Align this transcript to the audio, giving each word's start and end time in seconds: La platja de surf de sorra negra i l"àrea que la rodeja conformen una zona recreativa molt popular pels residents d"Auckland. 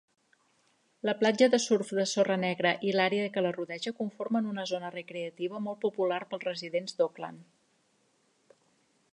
La 1.07 1.13
platja 1.19 1.47
de 1.55 1.59
surf 1.65 1.91
de 1.99 2.05
sorra 2.11 2.37
negra 2.45 2.71
i 2.91 2.93
l"àrea 2.93 3.27
que 3.35 3.43
la 3.47 3.51
rodeja 3.57 3.93
conformen 3.99 4.49
una 4.55 4.65
zona 4.73 4.91
recreativa 4.99 5.63
molt 5.67 5.83
popular 5.87 6.21
pels 6.33 6.49
residents 6.51 6.97
d"Auckland. 7.03 7.45